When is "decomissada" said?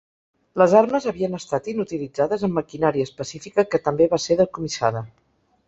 4.43-5.09